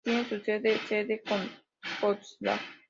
Tiene 0.03 0.25
su 0.27 0.39
sede 0.39 0.79
sede 0.87 1.21
en 1.27 1.47
Potsdam. 2.01 2.57